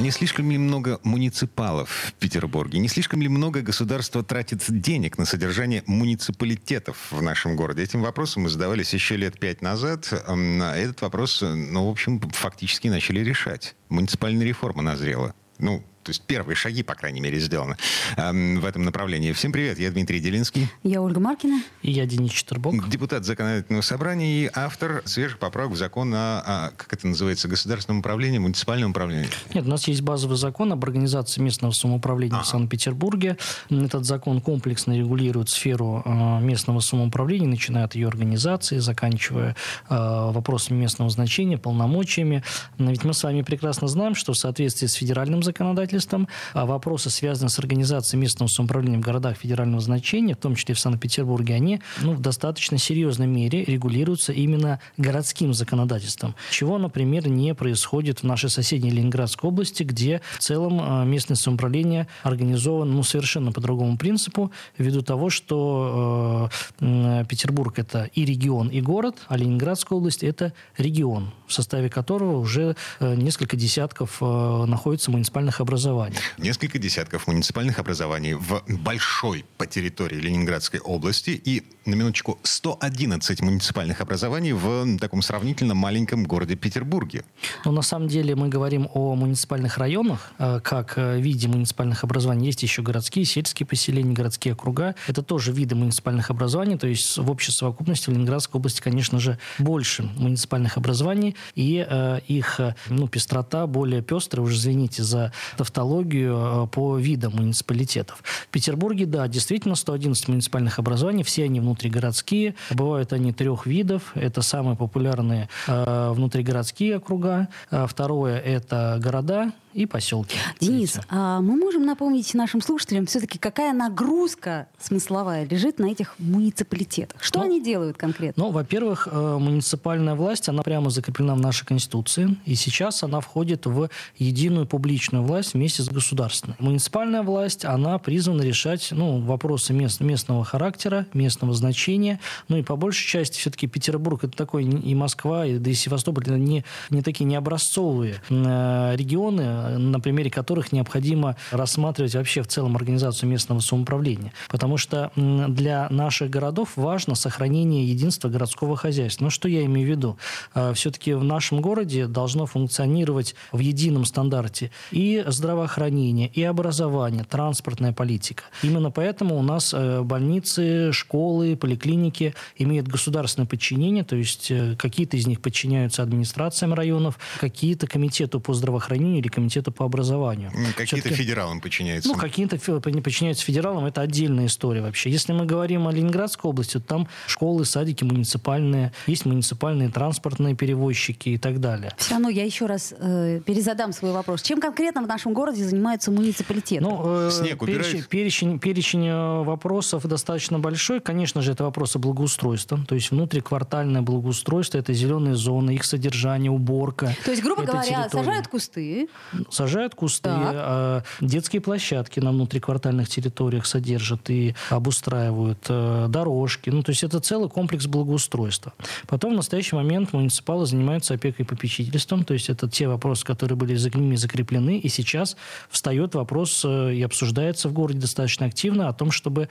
[0.00, 2.78] А не слишком ли много муниципалов в Петербурге?
[2.78, 7.82] Не слишком ли много государство тратит денег на содержание муниципалитетов в нашем городе?
[7.82, 10.10] Этим вопросом мы задавались еще лет пять назад.
[10.10, 13.76] Этот вопрос, ну, в общем, фактически начали решать.
[13.90, 15.34] Муниципальная реформа назрела.
[15.58, 17.76] Ну, то есть первые шаги, по крайней мере, сделаны
[18.16, 19.30] э, в этом направлении.
[19.30, 20.66] Всем привет, я Дмитрий Делинский.
[20.82, 21.62] Я Ольга Маркина.
[21.82, 22.88] И я Денис Четербок.
[22.88, 28.00] Депутат Законодательного собрания и автор свежих поправок в закон о, о, как это называется, государственном
[28.00, 29.28] управлении, муниципальном управлении.
[29.54, 32.44] Нет, у нас есть базовый закон об организации местного самоуправления ага.
[32.44, 33.36] в Санкт-Петербурге.
[33.68, 39.54] Этот закон комплексно регулирует сферу э, местного самоуправления, начиная от ее организации, заканчивая
[39.88, 42.42] э, вопросами местного значения, полномочиями.
[42.78, 46.28] Но ведь мы с вами прекрасно знаем, что в соответствии с федеральным законодательством законодательством.
[46.54, 50.80] А вопросы, связанные с организацией местного самоуправления в городах федерального значения, в том числе в
[50.80, 56.34] Санкт-Петербурге, они ну, в достаточно серьезной мере регулируются именно городским законодательством.
[56.50, 62.06] Чего, например, не происходит в нашей соседней Ленинградской области, где в целом а, местное самоуправление
[62.22, 66.50] организовано ну, совершенно по другому принципу, ввиду того, что
[66.80, 72.38] э, Петербург это и регион, и город, а Ленинградская область это регион, в составе которого
[72.38, 76.16] уже э, несколько десятков э, находится муниципальных образований образований.
[76.38, 84.00] Несколько десятков муниципальных образований в большой по территории Ленинградской области и, на минуточку, 111 муниципальных
[84.00, 87.24] образований в таком сравнительно маленьком городе Петербурге.
[87.64, 92.46] Но на самом деле мы говорим о муниципальных районах, э, как э, виде муниципальных образований.
[92.46, 94.94] Есть еще городские, сельские поселения, городские округа.
[95.06, 99.38] Это тоже виды муниципальных образований, то есть в общей совокупности в Ленинградской области, конечно же,
[99.58, 105.32] больше муниципальных образований, и э, их ну, пестрота более пестрая, уже извините за
[105.70, 108.22] тавтологию э, по видам муниципалитетов.
[108.24, 112.54] В Петербурге, да, действительно 111 муниципальных образований, все они внутригородские.
[112.70, 114.12] Бывают они трех видов.
[114.14, 117.48] Это самые популярные э, внутригородские округа.
[117.70, 120.36] Э, второе– это города, и поселки.
[120.60, 127.22] Денис, а мы можем напомнить нашим слушателям все-таки, какая нагрузка смысловая лежит на этих муниципалитетах?
[127.22, 128.44] Что ну, они делают конкретно?
[128.44, 133.66] Ну, во-первых, э, муниципальная власть, она прямо закреплена в нашей Конституции, и сейчас она входит
[133.66, 136.56] в единую публичную власть вместе с государственной.
[136.58, 142.76] Муниципальная власть, она призвана решать ну, вопросы мест, местного характера, местного значения, ну и по
[142.76, 147.02] большей части все-таки Петербург это такой и Москва, и, да и Севастополь это не, не
[147.02, 153.60] такие не образцовые э, регионы, на примере которых необходимо рассматривать вообще в целом организацию местного
[153.60, 154.32] самоуправления.
[154.48, 159.24] Потому что для наших городов важно сохранение единства городского хозяйства.
[159.24, 160.18] Ну, что я имею в виду?
[160.54, 167.92] А, Все-таки в нашем городе должно функционировать в едином стандарте и здравоохранение, и образование, транспортная
[167.92, 168.44] политика.
[168.62, 175.16] Именно поэтому у нас э, больницы, школы, поликлиники имеют государственное подчинение, то есть э, какие-то
[175.16, 180.52] из них подчиняются администрациям районов, какие-то комитету по здравоохранению или комитету комитета по образованию.
[180.76, 182.08] Какие-то федералам подчиняются.
[182.08, 185.10] Ну, какие-то подчиняются федералам, это отдельная история вообще.
[185.10, 191.30] Если мы говорим о Ленинградской области, то там школы, садики муниципальные, есть муниципальные транспортные перевозчики
[191.30, 191.92] и так далее.
[191.98, 194.42] Все равно я еще раз э, перезадам свой вопрос.
[194.42, 196.82] Чем конкретно в нашем городе занимаются муниципалитеты?
[196.82, 201.00] Ну, э, Снег перечень, перечень, перечень э, вопросов достаточно большой.
[201.00, 202.78] Конечно же, это вопросы благоустройства.
[202.86, 207.14] То есть внутриквартальное благоустройство, это зеленые зоны, их содержание, уборка.
[207.24, 208.24] То есть, грубо говоря, территории.
[208.24, 209.08] сажают кусты,
[209.50, 216.70] сажают кусты, а детские площадки на внутриквартальных территориях содержат и обустраивают э, дорожки.
[216.70, 218.72] Ну, то есть это целый комплекс благоустройства.
[219.06, 223.56] Потом в настоящий момент муниципалы занимаются опекой и попечительством, то есть это те вопросы, которые
[223.56, 225.36] были за ними закреплены, и сейчас
[225.68, 229.48] встает вопрос э, и обсуждается в городе достаточно активно о том, чтобы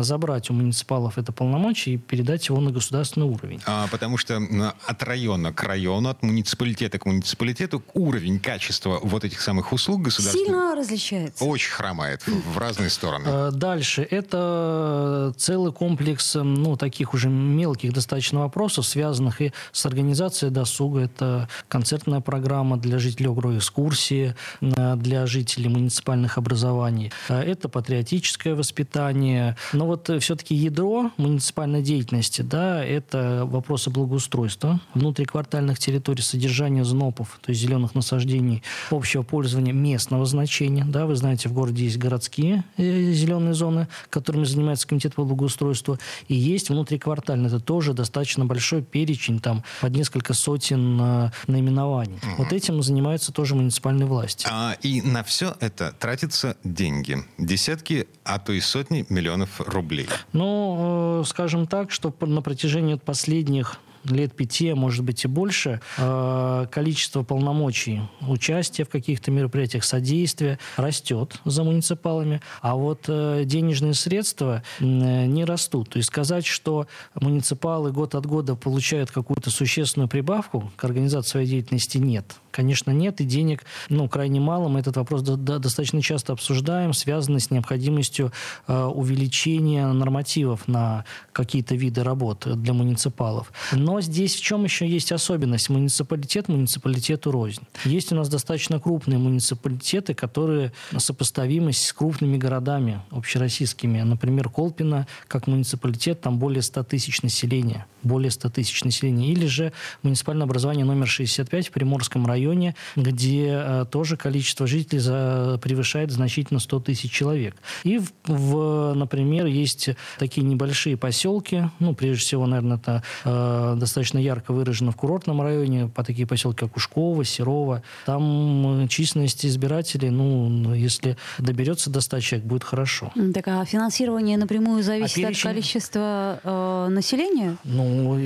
[0.00, 3.60] забрать у муниципалов это полномочия и передать его на государственный уровень.
[3.66, 4.40] А, потому что
[4.86, 10.46] от района к району, от муниципалитета к муниципалитету уровень качества вот этих самых услуг государственных...
[10.46, 11.44] Сильно различается.
[11.44, 13.24] Очень хромает в разные стороны.
[13.26, 14.06] Э, дальше.
[14.10, 21.00] Это целый комплекс ну, таких уже мелких достаточно вопросов, связанных и с организацией досуга.
[21.00, 27.12] Это концертная программа для жителей округа, экскурсии э, для жителей муниципальных образований.
[27.28, 29.56] Э, это патриотическое воспитание.
[29.72, 37.50] Но вот все-таки ядро муниципальной деятельности, да, это вопросы благоустройства, внутриквартальных территорий, содержания ЗНОПов, то
[37.50, 40.84] есть зеленых насаждений общего общего пользования местного значения.
[40.84, 45.98] Да, вы знаете, в городе есть городские э, зеленые зоны, которыми занимается комитет по благоустройству,
[46.28, 47.48] и есть внутриквартальные.
[47.48, 52.16] Это тоже достаточно большой перечень, там под несколько сотен э, наименований.
[52.16, 52.44] Угу.
[52.44, 54.46] Вот этим занимаются тоже муниципальные власти.
[54.50, 57.18] А, и на все это тратятся деньги.
[57.38, 60.08] Десятки, а то и сотни миллионов рублей.
[60.32, 65.80] Ну, э, скажем так, что на протяжении последних лет пяти, а может быть и больше,
[65.98, 73.94] э, количество полномочий участия в каких-то мероприятиях, содействия растет за муниципалами, а вот э, денежные
[73.94, 75.90] средства не растут.
[75.90, 81.46] То есть сказать, что муниципалы год от года получают какую-то существенную прибавку к организации своей
[81.46, 82.36] деятельности, нет.
[82.50, 84.68] Конечно, нет, и денег ну, крайне мало.
[84.68, 88.32] Мы этот вопрос до, до, достаточно часто обсуждаем, связанный с необходимостью
[88.66, 93.52] э, увеличения нормативов на какие-то виды работ для муниципалов.
[93.72, 95.68] Но здесь в чем еще есть особенность?
[95.70, 97.62] Муниципалитет муниципалитету рознь.
[97.84, 104.00] Есть у нас достаточно крупные муниципалитеты, которые сопоставимы с крупными городами общероссийскими.
[104.02, 107.86] Например, Колпино, как муниципалитет, там более 100 тысяч населения.
[108.02, 109.28] Более 100 тысяч населения.
[109.28, 109.72] Или же
[110.02, 116.10] муниципальное образование номер 65 в Приморском районе районе, где э, тоже количество жителей за, превышает
[116.10, 117.54] значительно 100 тысяч человек.
[117.84, 124.18] И, в, в, например, есть такие небольшие поселки, ну, прежде всего, наверное, это э, достаточно
[124.18, 127.82] ярко выражено в курортном районе, по такие поселки, как Ушково, Серово.
[128.06, 133.12] Там численность избирателей, ну, если доберется до 100 человек, будет хорошо.
[133.34, 135.48] Так, а финансирование напрямую зависит а перечень...
[135.48, 137.56] от количества э, населения?
[137.64, 138.18] Ну,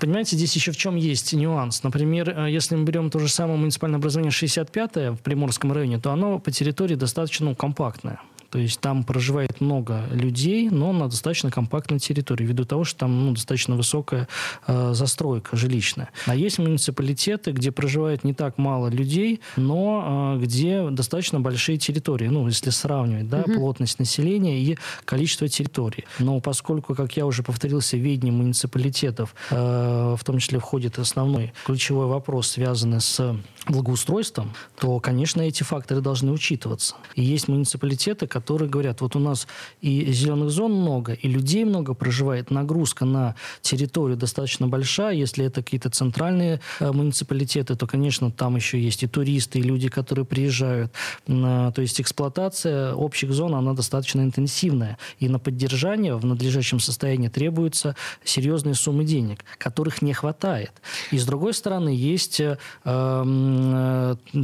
[0.00, 1.82] понимаете, здесь еще в чем есть нюанс.
[1.82, 6.12] Например, э, если мы берем то же самое муниципальное образование 65-е в Приморском районе, то
[6.12, 8.20] оно по территории достаточно ну, компактное.
[8.50, 13.26] То есть там проживает много людей, но на достаточно компактной территории, ввиду того, что там
[13.26, 14.28] ну, достаточно высокая
[14.66, 16.08] э, застройка жилищная.
[16.26, 22.28] А есть муниципалитеты, где проживает не так мало людей, но э, где достаточно большие территории.
[22.28, 23.54] Ну, если сравнивать, да, угу.
[23.54, 26.04] плотность населения и количество территорий.
[26.18, 31.52] Но поскольку, как я уже повторился, в ведении муниципалитетов, э, в том числе входит основной
[31.66, 33.36] ключевой вопрос, связанный с
[33.68, 36.94] благоустройством, то, конечно, эти факторы должны учитываться.
[37.14, 39.46] И есть муниципалитеты, которые говорят, вот у нас
[39.80, 45.14] и зеленых зон много, и людей много проживает, нагрузка на территорию достаточно большая.
[45.14, 49.88] Если это какие-то центральные э, муниципалитеты, то, конечно, там еще есть и туристы, и люди,
[49.88, 50.92] которые приезжают.
[51.26, 54.98] Э, то есть эксплуатация общих зон, она достаточно интенсивная.
[55.18, 60.72] И на поддержание в надлежащем состоянии требуются серьезные суммы денег, которых не хватает.
[61.10, 62.56] И с другой стороны, есть э,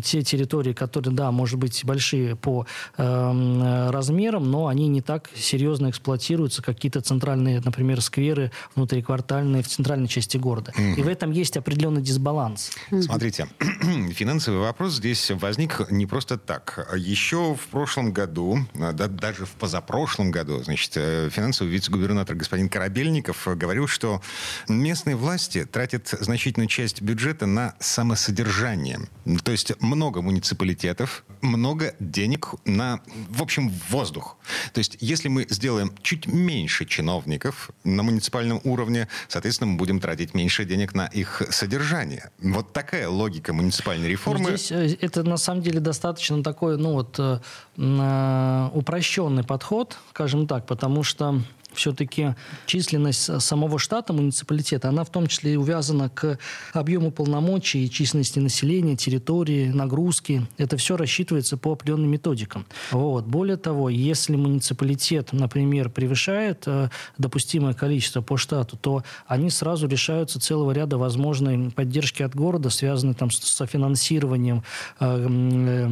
[0.03, 2.67] те территории, которые, да, может быть, большие по
[2.97, 9.69] э, размером, но они не так серьезно эксплуатируются, как какие-то центральные, например, скверы внутриквартальные в
[9.69, 10.73] центральной части города.
[10.77, 10.95] Mm-hmm.
[10.97, 12.73] И в этом есть определенный дисбаланс.
[13.01, 13.49] Смотрите,
[14.13, 16.95] финансовый вопрос здесь возник не просто так.
[16.97, 23.47] Еще в прошлом году, да, даже в позапрошлом году, значит, э, финансовый вице-губернатор господин Корабельников
[23.57, 24.21] говорил, что
[24.69, 28.94] местные власти тратят значительную часть бюджета на самосодержание.
[29.43, 34.37] То есть много муниципалитетов, много денег на, в общем, воздух.
[34.73, 40.35] То есть если мы сделаем чуть меньше чиновников на муниципальном уровне, соответственно, мы будем тратить
[40.35, 42.31] меньше денег на их содержание.
[42.39, 44.51] Вот такая логика муниципальной реформы.
[44.51, 47.41] Ну, здесь э, это на самом деле достаточно такой, ну вот, э,
[47.77, 51.41] э, упрощенный подход, скажем так, потому что
[51.75, 52.35] все-таки
[52.67, 56.39] численность самого штата муниципалитета, она в том числе и увязана к
[56.73, 60.47] объему полномочий, численности населения, территории, нагрузки.
[60.59, 62.67] Это все рассчитывается по определенным методикам.
[62.91, 63.27] Вот.
[63.27, 66.89] Более того, если муниципалитет, например, превышает э,
[67.19, 73.15] допустимое количество по штату, то они сразу решаются целого ряда возможной поддержки от города, связанной
[73.15, 74.63] там с софинансированием
[75.01, 75.91] э, э,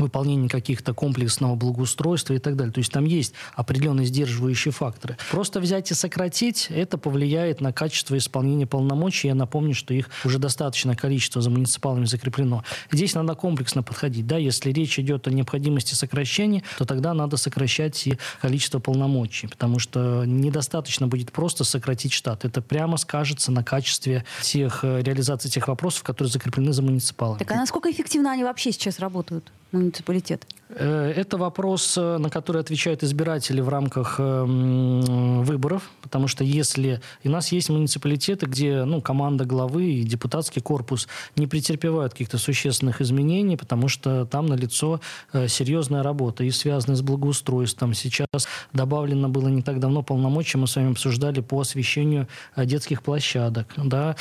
[0.00, 2.72] выполнение каких-то комплексного благоустройства и так далее.
[2.72, 5.16] То есть там есть определенные сдерживающие факторы.
[5.30, 9.28] Просто взять и сократить, это повлияет на качество исполнения полномочий.
[9.28, 12.64] Я напомню, что их уже достаточное количество за муниципалами закреплено.
[12.90, 14.26] Здесь надо комплексно подходить.
[14.26, 14.36] Да?
[14.36, 20.24] Если речь идет о необходимости сокращения, то тогда надо сокращать и количество полномочий, потому что
[20.24, 22.44] недостаточно будет просто сократить штат.
[22.44, 27.38] Это прямо скажется на качестве тех, э, реализации тех вопросов, которые закреплены за муниципалами.
[27.38, 29.50] Так а насколько эффективно они вообще сейчас работают?
[29.86, 30.46] Муниципалитет?
[30.68, 34.44] Э, это вопрос, э, на который отвечают избиратели в рамках э,
[35.42, 37.00] выборов, потому что если...
[37.22, 42.38] И у нас есть муниципалитеты, где ну, команда главы и депутатский корпус не претерпевают каких-то
[42.38, 45.00] существенных изменений, потому что там налицо
[45.32, 47.94] серьезная работа и связанная с благоустройством.
[47.94, 52.26] Сейчас добавлено было не так давно полномочия, мы с вами обсуждали по освещению
[52.56, 53.68] детских площадок.
[53.76, 54.16] Да?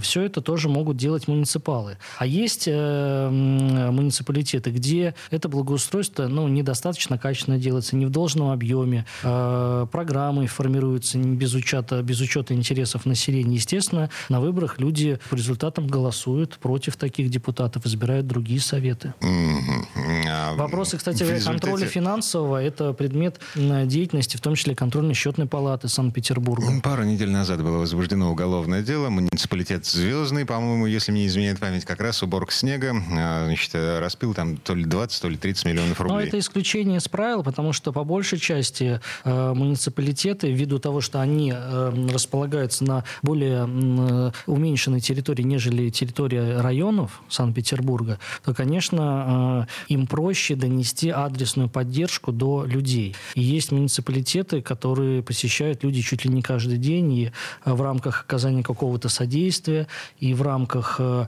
[0.00, 1.98] Все это тоже могут делать муниципалы.
[2.18, 9.06] А есть муниципалитеты, где это благоустройство устройство ну, недостаточно качественно делается, не в должном объеме.
[9.22, 13.54] Э, программы формируются без учета, без учета интересов населения.
[13.54, 19.14] Естественно, на выборах люди по результатам голосуют против таких депутатов, избирают другие советы.
[19.22, 21.44] А Вопросы, кстати, результате...
[21.44, 26.66] контроля финансового– это предмет деятельности, в том числе контрольно-счетной палаты Санкт-Петербурга.
[26.82, 29.10] Пару недель назад было возбуждено уголовное дело.
[29.10, 32.94] Муниципалитет «Звездный», по-моему, если мне изменяет память, как раз уборка снега.
[33.12, 36.14] А, значит, распил там то ли 20, то ли 30 миллионов рублей.
[36.14, 41.20] Но это исключение из правил, потому что по большей части э, муниципалитеты, ввиду того, что
[41.20, 49.92] они э, располагаются на более э, уменьшенной территории, нежели территория районов Санкт-Петербурга, то, конечно, э,
[49.92, 53.16] им проще донести адресную поддержку до людей.
[53.34, 57.32] И есть муниципалитеты, которые посещают люди чуть ли не каждый день, и
[57.64, 59.88] э, в рамках оказания какого-то содействия,
[60.20, 61.26] и в рамках, э,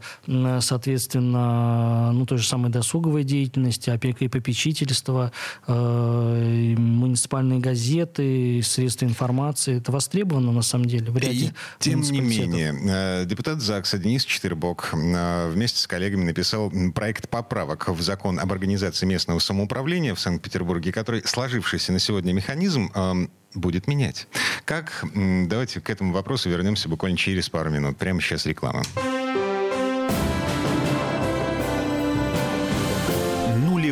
[0.60, 3.55] соответственно, ну, той же самой досуговой деятельности,
[3.94, 5.32] опека и попечительство,
[5.66, 9.78] э, муниципальные газеты, средства информации.
[9.78, 14.24] Это востребовано, на самом деле, в ряде И, Тем не менее, э, депутат ЗАГСа Денис
[14.24, 20.20] Четырбок э, вместе с коллегами написал проект поправок в закон об организации местного самоуправления в
[20.20, 22.90] Санкт-Петербурге, который сложившийся на сегодня механизм
[23.54, 24.28] будет менять.
[24.64, 25.04] Как?
[25.14, 27.96] Давайте к этому вопросу вернемся буквально через пару минут.
[27.96, 28.82] Прямо сейчас реклама.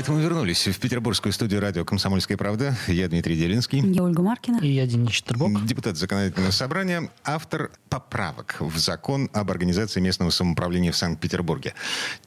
[0.00, 2.74] это мы вернулись в петербургскую студию радио «Комсомольская правда».
[2.86, 3.80] Я Дмитрий Делинский.
[3.80, 4.56] Я Ольга Маркина.
[4.62, 5.66] И я Денис Четербок.
[5.66, 11.74] Депутат Законодательного собрания, автор поправок в закон об организации местного самоуправления в Санкт-Петербурге.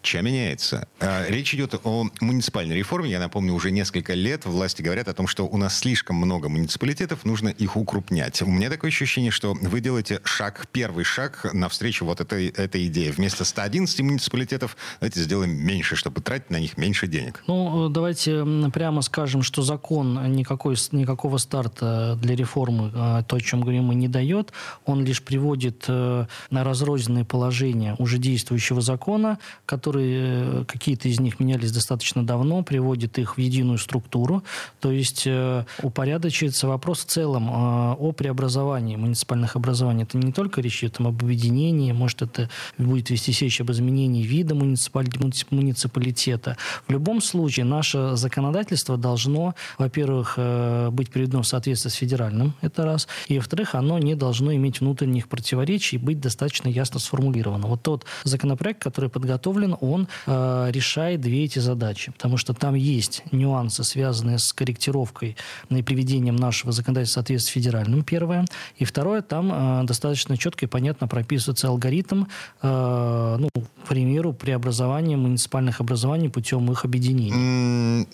[0.04, 0.88] Чем меняется?
[1.00, 3.10] А, речь идет о муниципальной реформе.
[3.10, 7.26] Я напомню, уже несколько лет власти говорят о том, что у нас слишком много муниципалитетов,
[7.26, 8.44] нужно их укрупнять.
[8.44, 13.12] У меня такое ощущение, что вы делаете шаг, первый шаг навстречу вот этой, этой идее.
[13.12, 17.44] Вместо 111 муниципалитетов давайте сделаем меньше, чтобы тратить на них меньше денег.
[17.48, 23.40] Ну, ну, давайте прямо скажем, что закон никакой, никакого старта для реформы, а, то, о
[23.40, 24.52] чем говорим мы, не дает.
[24.86, 31.40] Он лишь приводит э, на разрозненные положения уже действующего закона, которые, э, какие-то из них
[31.40, 34.44] менялись достаточно давно, приводит их в единую структуру.
[34.80, 40.04] То есть э, упорядочивается вопрос в целом о преобразовании муниципальных образований.
[40.04, 44.56] Это не только речь идет об объединении, может, это будет вести речь об изменении вида
[44.56, 46.58] муниципалитета.
[46.88, 52.54] В любом случае, случае наше законодательство должно, во-первых, э, быть приведено в соответствие с федеральным,
[52.62, 57.68] это раз, и, во-вторых, оно не должно иметь внутренних противоречий и быть достаточно ясно сформулировано.
[57.68, 63.24] Вот тот законопроект, который подготовлен, он э, решает две эти задачи, потому что там есть
[63.32, 65.38] нюансы, связанные с корректировкой
[65.70, 68.46] и приведением нашего законодательства в соответствии с федеральным, первое,
[68.78, 72.24] и второе, там э, достаточно четко и понятно прописывается алгоритм,
[72.64, 73.50] э, ну,
[73.84, 77.43] к примеру, преобразования муниципальных образований путем их объединения.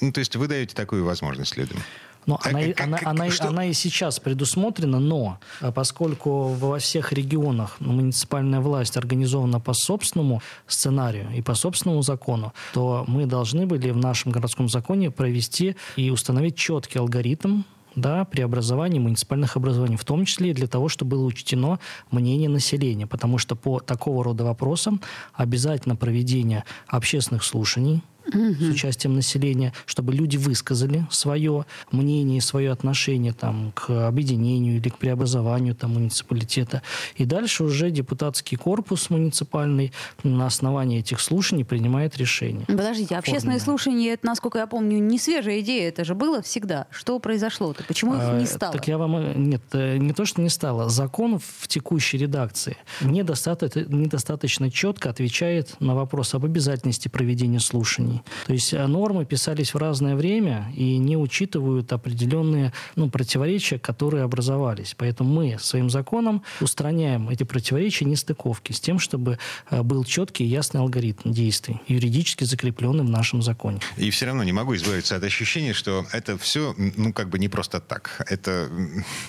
[0.02, 1.78] Ну, то есть вы даете такую возможность людям?
[2.26, 3.48] Но а она, как, она, как, она, что?
[3.48, 10.42] она и сейчас предусмотрена, но а, поскольку во всех регионах муниципальная власть организована по собственному
[10.68, 16.12] сценарию и по собственному закону, то мы должны были в нашем городском законе провести и
[16.12, 17.64] установить четкий алгоритм
[17.96, 21.80] да, преобразования муниципальных образований, в том числе и для того, чтобы было учтено
[22.12, 25.02] мнение населения, потому что по такого рода вопросам
[25.34, 28.54] обязательно проведение общественных слушаний, угу.
[28.54, 34.98] с участием населения, чтобы люди высказали свое мнение, свое отношение там, к объединению или к
[34.98, 36.82] преобразованию там, муниципалитета.
[37.16, 39.92] И дальше уже депутатский корпус муниципальный
[40.24, 42.66] на основании этих слушаний принимает решение.
[42.66, 46.88] Подождите, общественные слушания, это, насколько я помню, не свежая идея, это же было всегда.
[46.92, 47.84] Что произошло-то?
[47.84, 48.74] Почему их не а, стало?
[48.74, 49.16] Так я вам...
[49.18, 50.90] Э, нет, э, не то, что не стало.
[50.90, 58.54] Закон в текущей редакции недостаточно, недостаточно четко отвечает на вопрос об обязательности проведения слушаний То
[58.54, 64.96] есть э, нормы писались в разное время и не учитывают определенные ну, противоречия, которые образовались.
[64.98, 69.38] Поэтому мы своим законом устраняем эти противоречия, нестыковки с тем, чтобы
[69.70, 73.80] э, был четкий и ясный алгоритм действий, юридически закрепленный в нашем законе.
[73.98, 77.50] И все равно не могу избавиться от ощущения, что это все, ну, как бы не
[77.50, 78.26] просто так.
[78.30, 78.70] Это,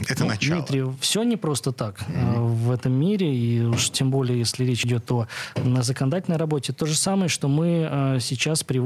[0.09, 0.61] это ну, начало.
[0.61, 2.47] Дмитрий, все не просто так mm-hmm.
[2.47, 6.73] в этом мире, и уж тем более, если речь идет о законодательной работе.
[6.73, 8.80] То же самое, что мы сейчас приводим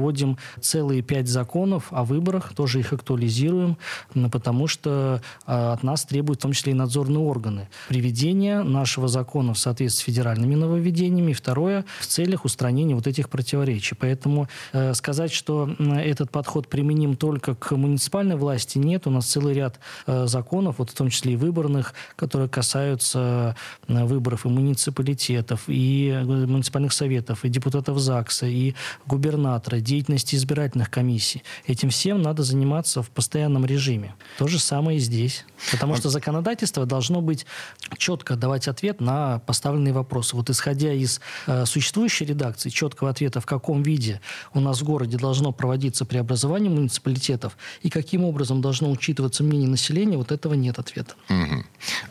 [0.61, 3.77] целые пять законов о выборах, тоже их актуализируем,
[4.31, 7.69] потому что от нас требуют в том числе и надзорные органы.
[7.89, 11.31] Приведение нашего закона в соответствии с федеральными нововведениями.
[11.31, 13.95] И второе, в целях устранения вот этих противоречий.
[13.95, 19.07] Поэтому э, сказать, что этот подход применим только к муниципальной власти, нет.
[19.07, 23.55] У нас целый ряд э, законов, вот в том числе и выборных, которые касаются
[23.87, 28.75] выборов и муниципалитетов, и э, муниципальных советов, и депутатов ЗАГСа, и
[29.05, 31.43] губернатора, деятельности избирательных комиссий.
[31.67, 34.15] Этим всем надо заниматься в постоянном режиме.
[34.37, 35.45] То же самое и здесь.
[35.71, 37.45] Потому что законодательство должно быть
[37.97, 40.35] четко давать ответ на поставленные вопросы.
[40.35, 44.21] Вот исходя из э, существующей редакции, четкого ответа, в каком виде
[44.53, 50.17] у нас в городе должно проводиться преобразование муниципалитетов и каким образом должно учитываться мнение населения,
[50.17, 51.15] вот этого нет ответа.
[51.29, 51.63] Угу.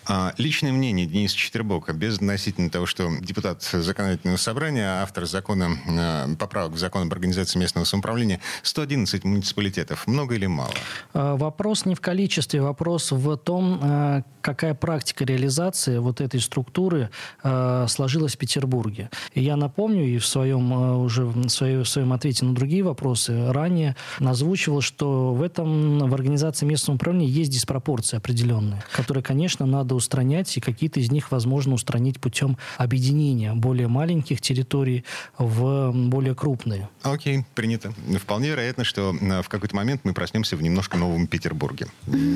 [0.07, 6.35] А, личное мнение Дениса Четербока, без относительно того, что депутат законодательного собрания, автор закона, э,
[6.37, 10.07] поправок в закон об организации местного самоуправления, 111 муниципалитетов.
[10.07, 10.75] Много или мало?
[11.13, 17.11] А, вопрос не в количестве, вопрос в том, э, какая практика реализации вот этой структуры
[17.43, 19.11] э, сложилась в Петербурге.
[19.33, 23.53] И я напомню, и в своем уже в своем, в своем ответе на другие вопросы
[23.53, 29.95] ранее озвучивал, что в этом, в организации местного управления есть диспропорции определенные, которые, конечно, надо
[29.95, 35.05] устранять, и какие-то из них возможно устранить путем объединения более маленьких территорий
[35.39, 36.89] в более крупные.
[37.03, 37.93] Окей, принято.
[38.21, 41.87] Вполне вероятно, что э, в какой-то момент мы проснемся в немножко новом Петербурге.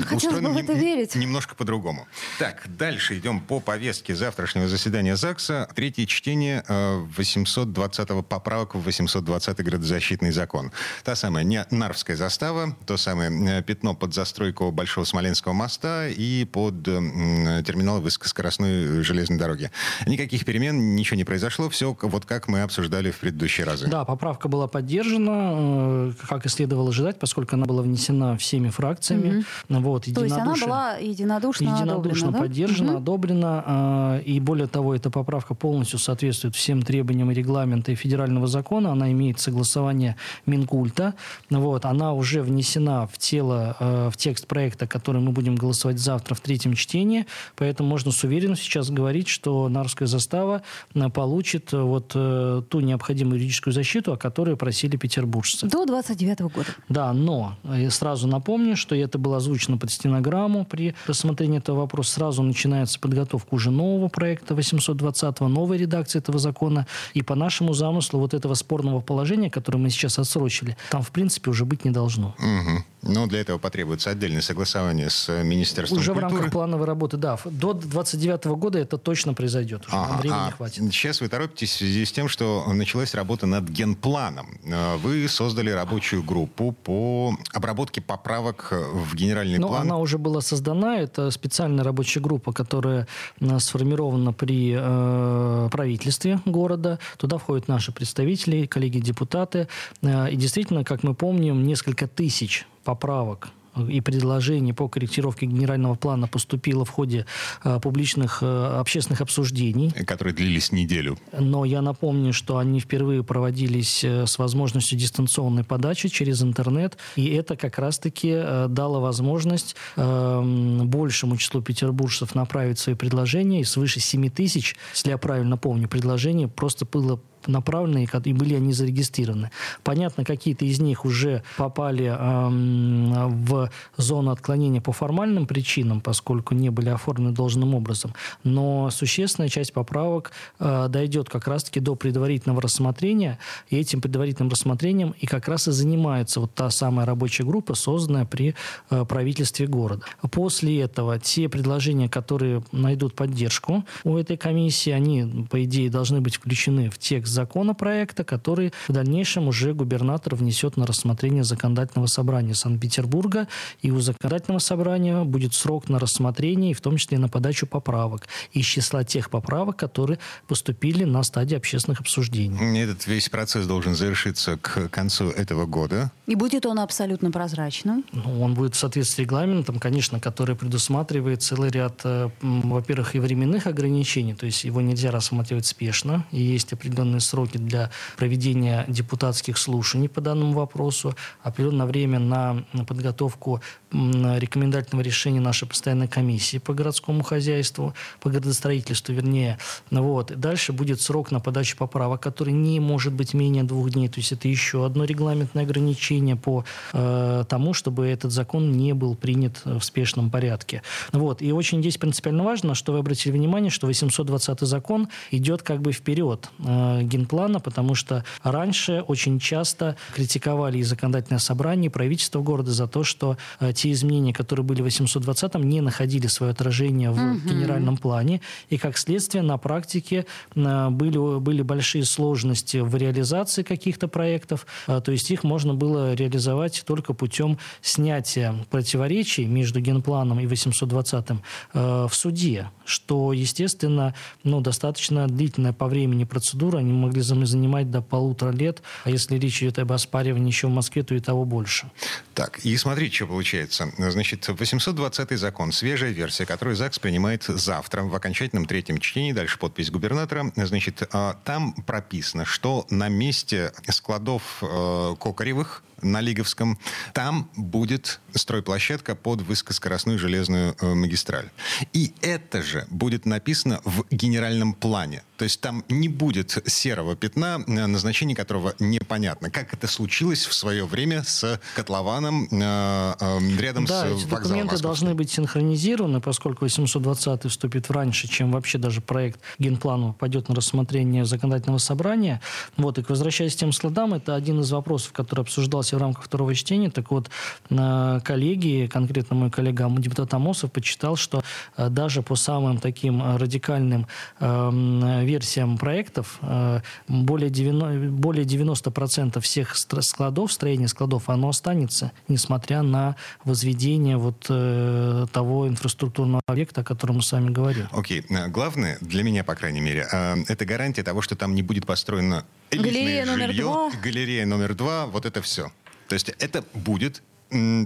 [0.05, 1.15] Хотелось бы в это верить.
[1.15, 2.07] Немножко по-другому.
[2.37, 5.69] Так, дальше идем по повестке завтрашнего заседания ЗАГСа.
[5.75, 10.71] Третье чтение 820-го э, поправок в 820-й градозащитный закон.
[11.03, 16.45] Та самая не Нарвская застава, то самое э, пятно под застройку Большого Смоленского моста и
[16.45, 19.71] под терминал высокоскоростной железной дороги.
[20.05, 23.87] Никаких перемен, ничего не произошло, все вот как мы обсуждали в предыдущие разы.
[23.87, 29.43] Да, поправка была поддержана, э, как и следовало ожидать, поскольку она была внесена всеми фракциями.
[29.69, 29.79] Угу.
[29.79, 32.97] Вот, То есть она была единодушно, единодушно одобрена, поддержана, да?
[32.97, 34.21] одобрена.
[34.25, 38.91] И более того, эта поправка полностью соответствует всем требованиям регламента и федерального закона.
[38.91, 41.13] Она имеет согласование Минкульта.
[41.49, 46.35] Вот, она уже внесена в тело, э, в текст проекта, который мы будем голосовать завтра
[46.35, 47.25] в третьем чтении.
[47.55, 50.61] Поэтому можно с уверенностью сейчас говорить, что Нарская застава
[50.93, 55.67] э, получит вот ту необходимую юридическую защиту, о которой просили петербуржцы.
[55.67, 56.67] До 29 года.
[56.87, 62.13] Да, но я сразу напомню, что это было озвучено под стенограмму при рассмотрении этого вопроса.
[62.13, 66.87] Сразу начинается подготовка уже нового проекта 820-го, новой редакции этого закона.
[67.13, 71.49] И по нашему замыслу вот этого спорного положения, которое мы сейчас отсрочили, там в принципе
[71.49, 72.35] уже быть не должно.
[72.39, 72.83] Угу.
[73.01, 76.27] Но для этого потребуется отдельное согласование с Министерством уже культуры.
[76.27, 77.37] Уже в рамках плановой работы, да.
[77.45, 79.87] До 29 года это точно произойдет.
[79.87, 80.83] Уже а, времени а хватит.
[80.91, 84.59] Сейчас вы торопитесь в связи с тем, что началась работа над генпланом.
[84.65, 89.81] Э, вы создали рабочую группу по обработке поправок в генеральный ну, план.
[89.83, 90.97] Она уже была создана.
[90.97, 93.07] Это специальная рабочая группа, которая
[93.39, 96.99] э, сформирована при э, правительстве города.
[97.17, 99.67] Туда входят наши представители, коллеги-депутаты.
[100.01, 103.49] Э, и действительно, как мы помним, несколько тысяч поправок
[103.87, 107.25] и предложений по корректировке генерального плана поступило в ходе
[107.63, 109.91] э, публичных э, общественных обсуждений.
[110.05, 111.17] Которые длились неделю.
[111.37, 116.97] Но я напомню, что они впервые проводились э, с возможностью дистанционной подачи через интернет.
[117.15, 123.61] И это как раз-таки э, дало возможность э, большему числу петербуржцев направить свои предложения.
[123.61, 128.73] И свыше 7 тысяч, если я правильно помню, предложений просто было направленные, и были они
[128.73, 129.51] зарегистрированы.
[129.83, 136.89] Понятно, какие-то из них уже попали в зону отклонения по формальным причинам, поскольку не были
[136.89, 138.13] оформлены должным образом.
[138.43, 145.13] Но существенная часть поправок э, дойдет как раз-таки до предварительного рассмотрения, и этим предварительным рассмотрением
[145.19, 148.55] и как раз и занимается вот та самая рабочая группа, созданная при
[148.89, 150.05] э, правительстве города.
[150.31, 156.35] После этого те предложения, которые найдут поддержку у этой комиссии, они, по идее, должны быть
[156.35, 163.47] включены в текст законопроекта, который в дальнейшем уже губернатор внесет на рассмотрение законодательного собрания Санкт-Петербурга.
[163.81, 168.27] И у законодательного собрания будет срок на рассмотрение, и в том числе на подачу поправок
[168.51, 172.79] из числа тех поправок, которые поступили на стадии общественных обсуждений.
[172.79, 176.11] Этот весь процесс должен завершиться к концу этого года.
[176.27, 178.03] И будет он абсолютно прозрачным?
[178.11, 183.19] Ну, он будет в соответствии с регламентом, конечно, который предусматривает целый ряд, э, во-первых, и
[183.19, 189.57] временных ограничений, то есть его нельзя рассматривать спешно, и есть определенные сроки для проведения депутатских
[189.57, 197.23] слушаний по данному вопросу, определенное время на подготовку рекомендательного решения нашей постоянной комиссии по городскому
[197.23, 199.57] хозяйству, по градостроительству, вернее.
[199.89, 200.31] Вот.
[200.31, 204.07] И дальше будет срок на подачу поправок, который не может быть менее двух дней.
[204.07, 209.15] То есть это еще одно регламентное ограничение по э, тому, чтобы этот закон не был
[209.15, 210.83] принят в спешном порядке.
[211.11, 211.41] Вот.
[211.41, 215.91] И очень здесь принципиально важно, что вы обратили внимание, что 820 закон идет как бы
[215.91, 222.71] вперед э, генплана, потому что раньше очень часто критиковали и законодательное собрание, и правительство города
[222.71, 227.13] за то, что э, те изменения, которые были в 820-м, не находили свое отражение в
[227.13, 227.49] угу.
[227.49, 228.41] генеральном плане.
[228.69, 234.65] И, как следствие, на практике э, были, были большие сложности в реализации каких-то проектов.
[234.87, 241.41] Э, то есть их можно было реализовать только путем снятия противоречий между генпланом и 820-м
[241.73, 244.13] э, в суде, что, естественно,
[244.43, 246.79] ну, достаточно длительная по времени процедура.
[246.79, 248.81] Они могли занимать до полутора лет.
[249.05, 251.89] А если речь идет об оспаривании еще в Москве, то и того больше.
[252.33, 254.11] Так, и смотрите, что получается получается?
[254.11, 259.91] Значит, 820 закон, свежая версия, которую ЗАГС принимает завтра в окончательном третьем чтении, дальше подпись
[259.91, 260.51] губернатора.
[260.55, 266.79] Значит, а, там прописано, что на месте складов э, Кокаревых на Лиговском.
[267.13, 271.49] Там будет стройплощадка под высокоскоростную железную э, магистраль.
[271.93, 275.23] И это же будет написано в генеральном плане.
[275.39, 279.49] То есть там не будет серого пятна, э, назначение которого непонятно.
[279.49, 284.29] Как это случилось в свое время с котлованом э, э, рядом да, с эти вокзалом
[284.29, 284.83] документы Московским.
[284.83, 291.23] должны быть синхронизированы, поскольку 820 вступит раньше, чем вообще даже проект генплану пойдет на рассмотрение
[291.23, 292.41] законодательного собрания.
[292.75, 296.53] Вот, и возвращаясь к тем складам, это один из вопросов, который обсуждался в рамках второго
[296.53, 296.91] чтения.
[296.91, 297.29] Так вот,
[297.69, 301.43] коллеги, конкретно мой коллега депутат Амосов, почитал, что
[301.77, 304.05] э, даже по самым таким радикальным
[304.41, 312.81] эм, версиям проектов э, более 90%, более 90% всех складов, строения складов, оно останется, несмотря
[312.81, 317.87] на возведение вот э, того инфраструктурного объекта, о котором мы с вами говорили.
[317.91, 318.21] Окей.
[318.21, 318.49] Okay.
[318.49, 320.07] Главное, для меня, по крайней мере,
[320.47, 323.91] это гарантия того, что там не будет построено галерея жилье, номер два.
[324.01, 325.71] галерея номер два, вот это все.
[326.07, 327.21] То есть это будет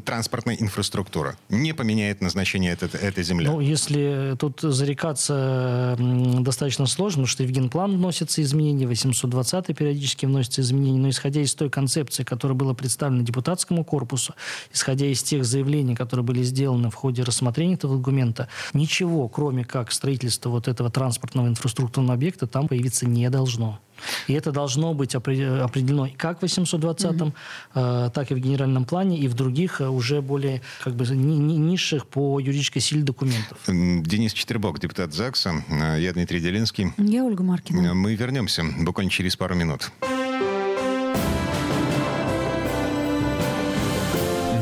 [0.06, 3.47] транспортная инфраструктура не поменяет назначение этой, этой земли?
[3.47, 10.62] Ну, если тут зарекаться достаточно сложно, потому что в генплан вносятся изменения, 820 периодически вносятся
[10.62, 14.36] изменения, но исходя из той концепции, которая была представлена депутатскому корпусу,
[14.73, 19.91] исходя из тех заявлений, которые были сделаны в ходе рассмотрения этого документа, ничего, кроме как
[19.91, 23.80] строительства вот этого транспортного инфраструктурного объекта, там появиться не должно.
[24.27, 27.34] И это должно быть определено как в 820-м, угу.
[27.75, 31.36] э, так и в генеральном плане, и в других э, уже более как бы ни,
[31.36, 33.58] ни, низших по юридической силе документов.
[33.67, 35.63] Денис Четербок, депутат ЗАГСа.
[35.69, 36.93] Э, я Дмитрий Делинский.
[36.97, 37.93] Я Ольга Маркина.
[37.93, 39.91] Мы вернемся буквально через пару минут.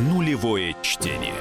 [0.10, 1.41] Нулевое чтение.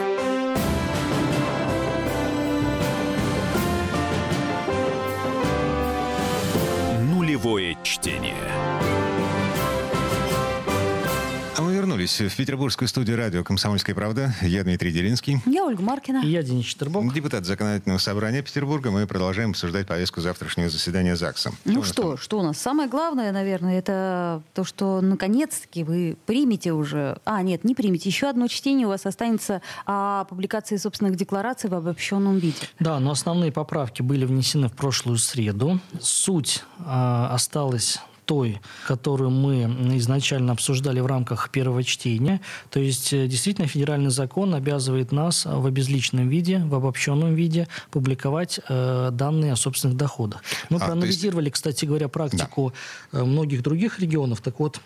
[12.01, 14.33] Вернулись в петербургскую студию радио «Комсомольская правда».
[14.41, 15.39] Я Дмитрий Делинский.
[15.45, 16.21] Я Ольга Маркина.
[16.23, 17.13] И я Денис Четербок.
[17.13, 18.89] Депутат Законодательного собрания Петербурга.
[18.89, 21.51] Мы продолжаем обсуждать повестку завтрашнего заседания ЗАГСа.
[21.65, 22.57] Ну что, что у нас?
[22.57, 27.19] Самое главное, наверное, это то, что наконец-таки вы примете уже...
[27.23, 28.09] А, нет, не примете.
[28.09, 32.57] Еще одно чтение у вас останется о публикации собственных деклараций в обобщенном виде.
[32.79, 35.79] Да, но основные поправки были внесены в прошлую среду.
[35.99, 37.99] Суть э, осталась
[38.31, 39.63] той, которую мы
[39.97, 42.39] изначально обсуждали в рамках первого чтения.
[42.69, 48.61] То есть, э, действительно, федеральный закон обязывает нас в обезличенном виде, в обобщенном виде публиковать
[48.69, 50.43] э, данные о собственных доходах.
[50.69, 51.55] Мы а, проанализировали, есть...
[51.55, 52.71] кстати говоря, практику
[53.11, 53.19] да.
[53.19, 54.39] Э, многих других регионов.
[54.39, 54.79] Так вот,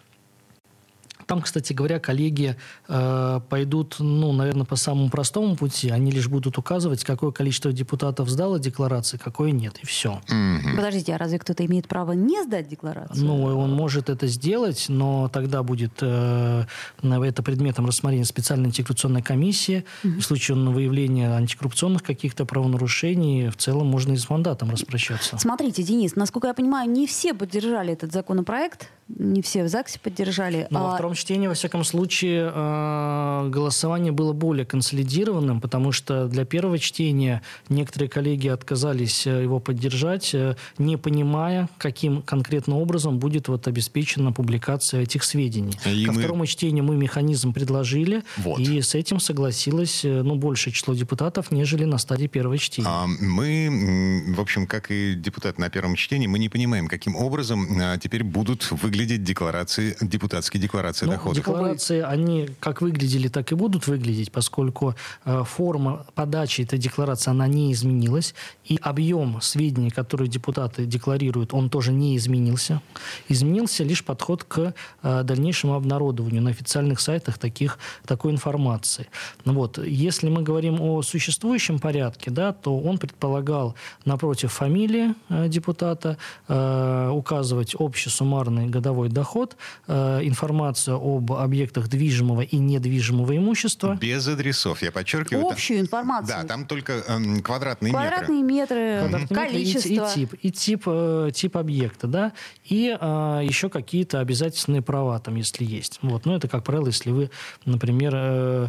[1.25, 2.55] Там, кстати говоря, коллеги
[2.87, 5.89] э, пойдут, ну, наверное, по самому простому пути.
[5.89, 10.21] Они лишь будут указывать, какое количество депутатов сдало декларации, какое нет, и все.
[10.29, 10.75] Мгм.
[10.75, 13.25] Подождите, а разве кто-то имеет право не сдать декларацию?
[13.25, 16.65] Ну, он может это сделать, но тогда будет э,
[17.01, 19.85] это предметом рассмотрения специальной антикоррупционной комиссии.
[20.03, 25.37] В случае выявления антикоррупционных каких-то правонарушений, в целом можно и с мандатом распрощаться.
[25.37, 30.67] Смотрите, Денис, насколько я понимаю, не все поддержали этот законопроект, не все в ЗАГСе поддержали.
[30.71, 36.27] Но во а- втором чтении, во всяком случае, э, голосование было более консолидированным, потому что
[36.27, 43.19] для первого чтения некоторые коллеги отказались э, его поддержать, э, не понимая, каким конкретно образом
[43.19, 45.77] будет вот обеспечена публикация этих сведений.
[45.85, 48.59] И Ко мы- второму чтению мы механизм предложили, Вот.
[48.59, 52.87] и с этим согласилось ну, большее число депутатов, нежели на стадии первого чтения.
[52.89, 57.67] А Мы, в общем, как и депутаты на первом чтении, мы не понимаем, каким образом
[57.79, 61.37] а, теперь будут выглядеть декларации, депутатские декларации Ну, доходов.
[61.37, 67.47] Декларации, они как выглядели, так и будут выглядеть, поскольку э, форма подачи этой декларации, она
[67.47, 72.81] не изменилась, и объем сведений, которые депутаты декларируют, он тоже не изменился.
[73.29, 79.07] Изменился лишь подход к э, дальнейшему обнародованию на официальных сайтах таких, такой информации.
[79.45, 79.77] Ну Вот.
[79.77, 87.09] Если мы говорим о существующем порядке, да, то он предполагал напротив фамилии э, депутата э,
[87.13, 89.55] указывать общий суммарный годовой доход,
[89.87, 93.97] э, информацию об объектах движимого и недвижимого имущества.
[93.99, 95.43] Без адресов, я подчеркиваю.
[95.45, 96.37] там- Общую информацию.
[96.41, 98.07] Да, там только эм, квадратные, метры.
[98.07, 99.89] Квадратные метры, метр и- количество.
[99.89, 102.31] И, тип, и тип, э, тип объекта, да,
[102.65, 105.99] и э, еще какие-то обязательственные права там, если есть.
[106.01, 106.25] Вот.
[106.25, 107.29] Но это, как правило, если вы,
[107.65, 108.67] например, э,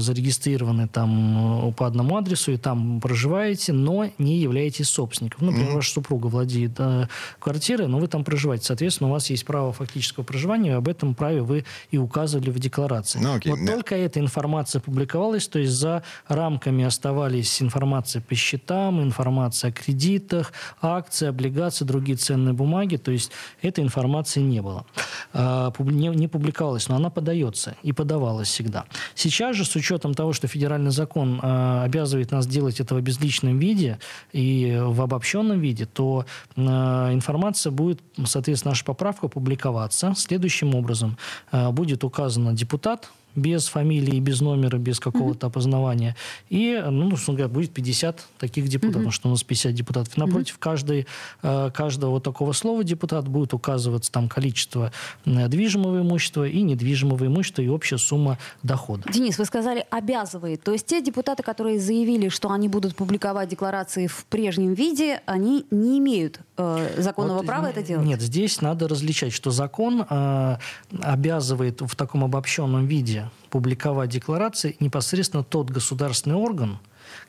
[0.00, 5.38] зарегистрированы там по одному адресу и там проживаете, но не являетесь собственником.
[5.46, 7.06] Ну, Например, ваша супруга владеет э,
[7.38, 8.64] квартирой, но вы там проживаете.
[8.66, 13.18] Соответственно, у вас есть право фактического проживания, об этом праве вы и указывали в декларации.
[13.18, 13.74] Ну, окей, вот да.
[13.74, 20.52] только эта информация публиковалась, то есть за рамками оставались информация по счетам, информация о кредитах,
[20.80, 24.86] акции, облигации, другие ценные бумаги, то есть этой информации не было.
[25.32, 28.84] А, Не, не публиковалась, но она подается и подавалась всегда.
[29.14, 33.58] Сейчас же, с учетом того, что федеральный закон а, обязывает нас делать это в безличном
[33.58, 33.98] виде
[34.32, 36.26] и в обобщенном виде, то
[36.56, 41.16] а, информация будет, соответственно, наша поправка публиковаться следующим образом.
[41.50, 46.16] А, Будет указано депутат, без фамилии, без номера, без какого-то опознавания.
[46.48, 50.16] И, ну, собственно говоря, будет 50 таких депутатов, потому что у нас 50 депутатов.
[50.16, 51.06] И напротив каждой,
[51.42, 54.92] э, каждого вот такого слова депутат будет указываться там количество
[55.24, 59.10] э, движимого имущества и недвижимого имущества и общая сумма дохода.
[59.12, 60.62] Денис, вы сказали обязывает.
[60.62, 65.66] То есть те депутаты, которые заявили, что они будут публиковать декларации в прежнем виде, они
[65.70, 68.06] не имеют э, законного Вот, права это делать?
[68.06, 70.56] Нет, здесь надо различать, что закон э,
[71.00, 76.78] обязывает в таком обобщенном виде публиковать декларации непосредственно тот государственный орган,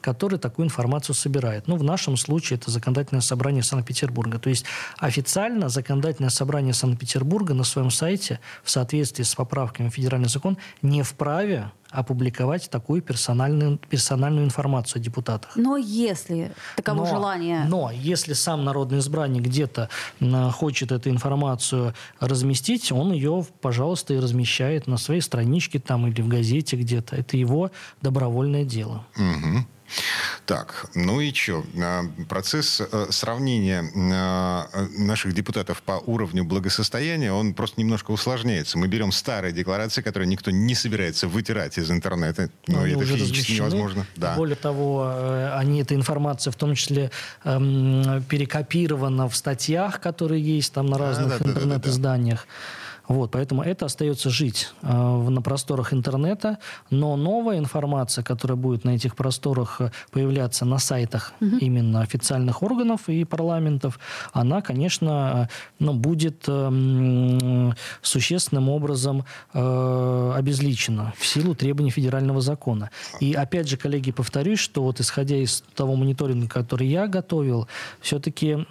[0.02, 1.68] который такую информацию собирает.
[1.68, 4.40] Ну, в нашем случае это законодательное собрание Санкт-Петербурга.
[4.40, 4.66] То есть
[4.98, 11.04] официально законодательное собрание Санкт-Петербурга на своем сайте в соответствии с поправками в федеральный закон не
[11.04, 15.52] вправе опубликовать такую персональную, персональную информацию о депутатах.
[15.56, 17.66] Но если таково Но- желание...
[17.68, 19.90] Но если сам народный избранник где-то
[20.54, 26.28] хочет эту информацию разместить, он ее, пожалуйста, и размещает на своей страничке там или в
[26.28, 27.16] газете где-то.
[27.16, 29.06] Это его добровольное дело.
[29.16, 29.68] Мгм.
[30.46, 31.64] Так, ну и что?
[32.30, 38.78] Процесс э, сравнения э, наших депутатов по уровню благосостояния, он просто немножко усложняется.
[38.78, 42.50] Мы берем старые декларации, которые никто не собирается вытирать из интернета.
[42.68, 43.58] Ну, Они это физически размещены.
[43.58, 44.08] невозможно.
[44.16, 44.36] Да.
[44.36, 47.12] Более того, э, они, эта информация в том числе
[47.44, 51.60] эм, перекопирована в статьях, которые есть там на разных да-да-да-да-да.
[51.66, 52.48] интернет-изданиях.
[53.08, 56.60] Вот, поэтому это остается жить э, на просторах интернета,
[56.90, 63.10] но новая информация, которая будет на этих просторах э, появляться на сайтах именно официальных органов
[63.10, 64.00] и парламентов,
[64.34, 72.92] она, конечно, э, ну, будет э, существенным образом э, обезличена в силу требований федерального закона.
[73.20, 77.68] И опять же, коллеги, повторюсь, что вот исходя из того мониторинга, который я готовил,
[78.00, 78.66] все-таки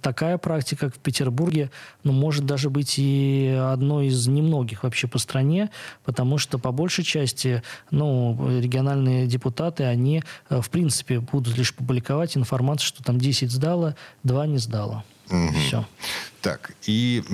[0.00, 1.70] такая практика, как в Петербурге,
[2.04, 5.70] ну, может даже быть и одной из немногих вообще по стране,
[6.04, 12.36] потому что по большей части ну, региональные депутаты, они э, в принципе будут лишь публиковать
[12.36, 15.04] информацию, что там 10 сдало, 2 не сдало.
[15.26, 15.84] Все.
[16.46, 17.24] Так, и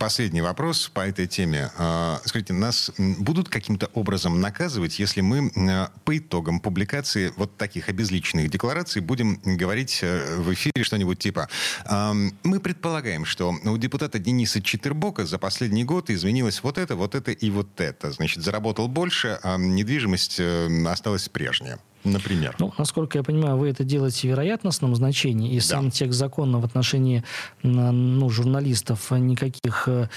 [0.00, 1.70] последний вопрос по этой теме.
[1.78, 7.88] А, скажите, нас будут каким-то образом наказывать, если мы а, по итогам публикации вот таких
[7.88, 11.48] обезличенных деклараций будем говорить э, в эфире что-нибудь типа
[11.84, 17.14] а, «Мы предполагаем, что у депутата Дениса Читербока за последний год изменилось вот это, вот
[17.14, 18.10] это и вот это.
[18.10, 21.78] Значит, заработал больше, а недвижимость э, осталась прежняя».
[22.04, 22.54] Например.
[22.58, 25.64] Ну, насколько я понимаю, вы это делаете в вероятностном значении, и да.
[25.64, 27.24] сам текст закона в отношении
[27.62, 30.08] ну, журналистов никаких э,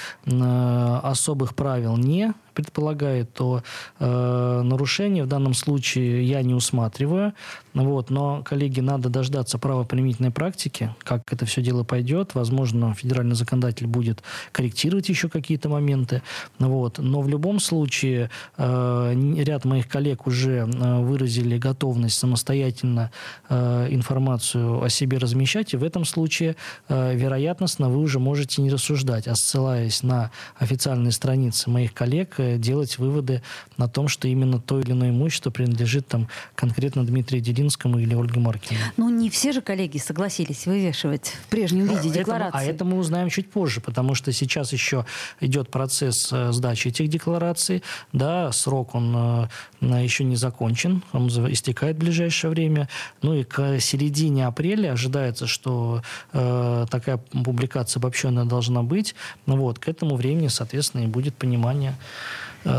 [1.04, 3.64] особых правил не предполагает, то
[4.00, 7.34] э, нарушение в данном случае я не усматриваю.
[7.74, 12.36] Вот, но, коллеги, надо дождаться правоприменительной практики, как это все дело пойдет.
[12.36, 16.22] Возможно, федеральный законодатель будет корректировать еще какие-то моменты.
[16.60, 16.98] Вот.
[16.98, 23.12] Но в любом случае э, ряд моих коллег уже э, выразили готовность самостоятельно
[23.50, 25.74] э, информацию о себе размещать.
[25.74, 26.58] И в этом случае,
[26.90, 32.98] э, вероятностно, вы уже можете не рассуждать, а ссылаясь на официальные страницы моих коллег, делать
[32.98, 33.42] выводы
[33.78, 38.40] на том, что именно то или иное имущество принадлежит там конкретно Дмитрию Делинскому или Ольге
[38.40, 38.82] Маркиной.
[38.98, 42.60] Ну, не все же коллеги согласились вывешивать в прежнем виде а декларации.
[42.60, 45.06] а это мы узнаем чуть позже, потому что сейчас еще
[45.40, 47.84] идет процесс э, сдачи этих деклараций.
[48.14, 49.50] Да, срок он
[49.82, 52.90] э, еще не закончен, он истекает в ближайшее время.
[53.22, 56.02] Ну и к середине апреля ожидается, что
[56.34, 59.16] э, такая публикация обобщенная должна быть.
[59.46, 61.96] Ну вот, к этому времени, соответственно, и будет понимание Э,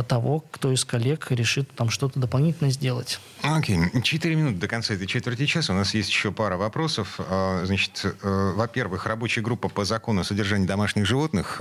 [0.08, 3.20] того, кто из коллег решит там что-то дополнительно сделать.
[3.42, 3.78] Окей.
[3.78, 4.02] Okay.
[4.02, 5.72] Четыре минуты до конца этой четверти часа.
[5.72, 7.18] У нас есть еще пара вопросов.
[7.18, 11.60] А, значит, э, во-первых, рабочая группа по закону содержания домашних животных.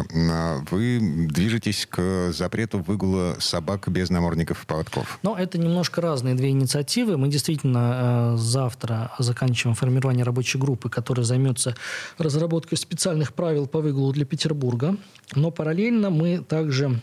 [0.70, 5.20] Вы движетесь к запрету выгула собак без намордников и поводков.
[5.24, 7.18] Но это немножко разные две инициативы.
[7.18, 11.76] Мы действительно э, завтра заканчиваем формирование рабочей группы, которая займется
[12.18, 14.98] разработкой специальных правил по выгулу для Петербурга.
[15.36, 17.02] Но параллельно мы также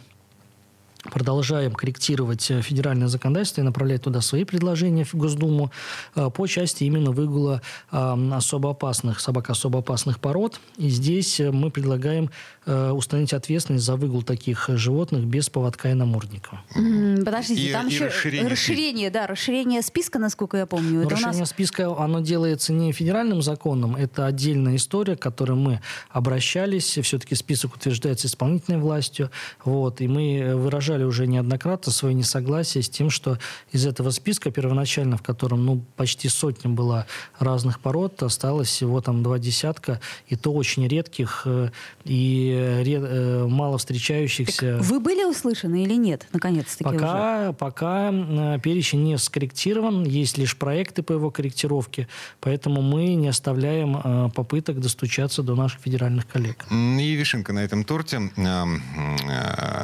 [1.04, 5.70] продолжаем корректировать э, федеральное законодательство и направлять туда свои предложения в Госдуму
[6.14, 10.60] э, по части именно выгула особо опасных, собак особо опасных пород.
[10.76, 12.30] И здесь э, мы предлагаем
[12.66, 16.60] установить ответственность за выгул таких животных без поводка и намордника.
[16.74, 21.00] подождите, и, там и еще расширение, расширение, да, расширение списка, насколько я помню.
[21.00, 21.48] это расширение нас...
[21.48, 25.80] списка, оно делается не федеральным законом, это отдельная история, к которой мы
[26.10, 26.98] обращались.
[26.98, 29.30] Все-таки список утверждается исполнительной властью.
[29.64, 33.38] Вот, и мы выражали выражали уже неоднократно свое несогласие с тем, что
[33.72, 37.06] из этого списка первоначально, в котором ну, почти сотня была
[37.38, 41.70] разных пород, осталось всего там два десятка, и то очень редких э,
[42.04, 44.78] и ред, э, мало встречающихся.
[44.78, 47.52] Так вы были услышаны или нет, наконец-таки пока, уже?
[47.54, 52.08] Пока э, перечень не скорректирован, есть лишь проекты по его корректировке,
[52.40, 56.64] поэтому мы не оставляем попыток достучаться до наших федеральных коллег.
[56.70, 58.20] И вишенка на этом торте.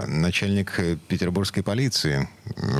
[0.07, 2.29] Начальник петербургской полиции,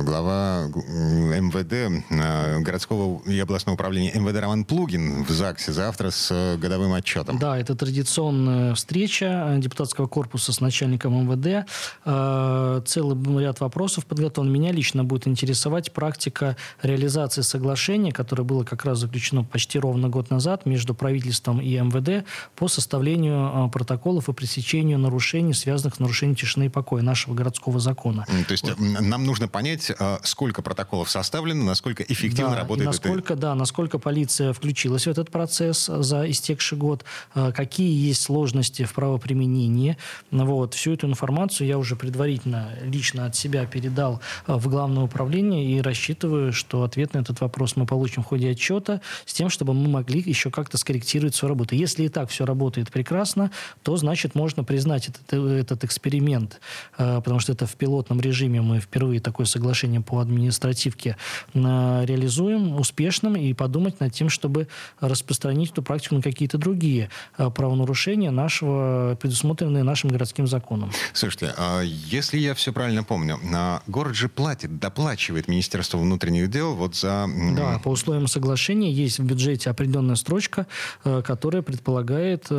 [0.03, 6.57] глава МВД, э, городского и областного управления МВД Роман Плугин в ЗАГСе завтра с э,
[6.57, 7.39] годовым отчетом.
[7.39, 11.67] Да, это традиционная встреча депутатского корпуса с начальником МВД.
[12.05, 14.51] Э, целый ряд вопросов подготовлен.
[14.51, 20.29] Меня лично будет интересовать практика реализации соглашения, которое было как раз заключено почти ровно год
[20.29, 22.25] назад между правительством и МВД
[22.55, 28.04] по составлению протоколов и пресечению нарушений, связанных с нарушением тишины и покоя нашего городского закона
[28.05, 28.45] безусловно.
[28.45, 28.79] То есть вот.
[28.79, 33.41] нам нужно понять, а, сколько протоколов составлено, насколько эффективно да, работает насколько, это.
[33.41, 38.93] Да, насколько полиция включилась в этот процесс за истекший год, а, какие есть сложности в
[38.93, 39.97] правоприменении.
[40.31, 45.81] Вот, всю эту информацию я уже предварительно лично от себя передал в Главное управление и
[45.81, 49.87] рассчитываю, что ответ на этот вопрос мы получим в ходе отчета с тем, чтобы мы
[49.87, 51.75] могли еще как-то скорректировать свою работу.
[51.75, 53.51] Если и так все работает прекрасно,
[53.83, 56.59] то значит можно признать этот, этот эксперимент,
[56.97, 61.15] потому что это в пилот пилотном режиме мы впервые такое соглашение по административке
[61.53, 61.59] э,
[62.05, 64.67] реализуем успешным и подумать над тем, чтобы
[64.99, 70.91] распространить эту практику на какие-то другие э, правонарушения нашего, предусмотренные нашим городским законом.
[71.13, 76.75] Слушайте, а если я все правильно помню, а город же платит, доплачивает Министерство внутренних дел
[76.75, 77.27] вот за...
[77.55, 80.67] Да, по условиям соглашения есть в бюджете определенная строчка,
[81.05, 82.51] э, которая предполагает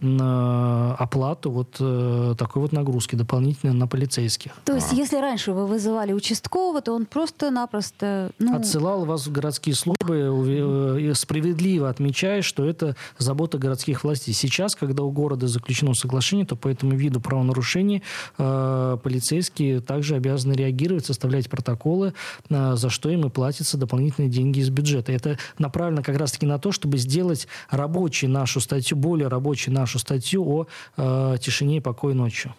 [0.00, 4.52] оплату вот такой вот нагрузки дополнительной на полицейских.
[4.64, 8.32] То То есть, если раньше вы вызывали участкового, то он просто-напросто...
[8.40, 8.56] Ну...
[8.56, 14.34] Отсылал вас в городские службы, э, справедливо отмечая, что это забота городских властей.
[14.34, 18.02] Сейчас, когда у города заключено соглашение, то по этому виду правонарушений
[18.36, 22.12] э, полицейские также обязаны реагировать, составлять протоколы,
[22.50, 25.12] э, за что им и платятся дополнительные деньги из бюджета.
[25.12, 30.44] Это направлено как раз-таки на то, чтобы сделать рабочей нашу статью, более рабочей нашу статью
[30.44, 32.52] о э, тишине и покое ночью.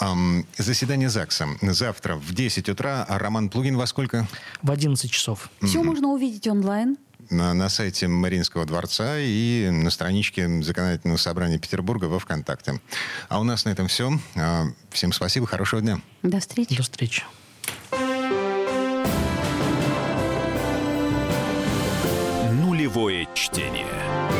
[0.00, 3.04] Um, заседание ЗАГСа завтра в 10 утра.
[3.08, 4.26] А Роман Плугин во сколько?
[4.62, 5.50] В 11 часов.
[5.62, 5.84] Все mm-hmm.
[5.84, 6.96] можно увидеть онлайн
[7.30, 12.80] на, на сайте Мариинского дворца и на страничке Законодательного собрания Петербурга во ВКонтакте.
[13.28, 14.12] А у нас на этом все.
[14.36, 16.00] А, всем спасибо, хорошего дня.
[16.22, 16.76] До встречи.
[16.76, 17.22] До встречи.
[22.52, 24.39] Нулевое чтение.